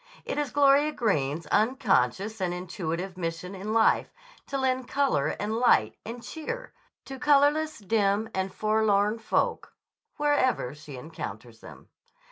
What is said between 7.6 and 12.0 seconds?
dim, and forlorn folk wherever she encounters them.